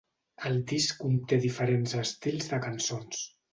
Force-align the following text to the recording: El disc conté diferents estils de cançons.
El 0.47 0.55
disc 0.71 0.95
conté 1.01 1.39
diferents 1.45 1.95
estils 2.01 2.53
de 2.57 2.63
cançons. 2.67 3.25